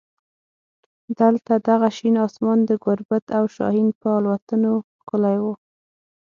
دلته 1.19 1.53
دغه 1.67 1.89
شین 1.97 2.15
اسمان 2.27 2.59
د 2.65 2.71
ګوربت 2.83 3.25
او 3.37 3.43
شاهین 3.55 3.87
په 4.01 4.07
الوتنو 4.17 4.73
ښکلی 4.97 5.37
و. 5.43 5.45